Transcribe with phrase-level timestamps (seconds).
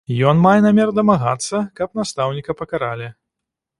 [0.29, 3.07] Ён мае намер дамагацца, каб настаўніка пакаралі.